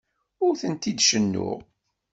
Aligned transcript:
Ur 0.45 0.53
tent-id-cennuɣ. 0.61 1.57